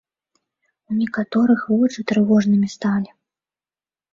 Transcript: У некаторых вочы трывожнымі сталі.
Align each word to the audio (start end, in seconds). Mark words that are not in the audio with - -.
У 0.91 0.95
некаторых 1.01 1.61
вочы 1.73 2.07
трывожнымі 2.13 2.67
сталі. 2.77 3.09